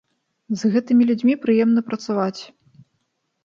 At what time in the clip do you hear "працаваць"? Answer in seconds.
1.93-2.41